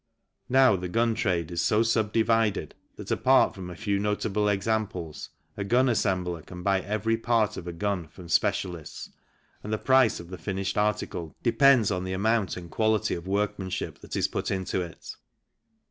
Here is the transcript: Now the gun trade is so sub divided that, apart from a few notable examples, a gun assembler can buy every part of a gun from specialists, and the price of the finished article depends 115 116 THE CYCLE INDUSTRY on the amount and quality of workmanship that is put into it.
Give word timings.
Now 0.49 0.75
the 0.75 0.89
gun 0.89 1.13
trade 1.13 1.51
is 1.51 1.61
so 1.61 1.83
sub 1.83 2.11
divided 2.11 2.73
that, 2.95 3.11
apart 3.11 3.53
from 3.53 3.69
a 3.69 3.75
few 3.75 3.99
notable 3.99 4.49
examples, 4.49 5.29
a 5.55 5.63
gun 5.63 5.85
assembler 5.85 6.43
can 6.43 6.63
buy 6.63 6.81
every 6.81 7.17
part 7.17 7.55
of 7.55 7.67
a 7.67 7.71
gun 7.71 8.07
from 8.07 8.27
specialists, 8.27 9.11
and 9.61 9.71
the 9.71 9.77
price 9.77 10.19
of 10.19 10.31
the 10.31 10.39
finished 10.39 10.75
article 10.75 11.35
depends 11.43 11.91
115 11.91 11.93
116 11.93 11.93
THE 11.93 11.93
CYCLE 11.93 11.93
INDUSTRY 11.93 11.97
on 11.97 12.03
the 12.03 12.13
amount 12.13 12.57
and 12.57 12.71
quality 12.71 13.13
of 13.13 13.27
workmanship 13.27 13.99
that 13.99 14.15
is 14.15 14.27
put 14.27 14.49
into 14.49 14.81
it. 14.81 15.15